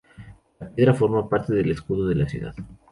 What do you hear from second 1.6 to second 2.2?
escudo de